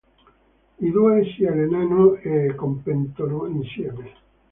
[0.79, 4.11] I due si allenano e competono insieme.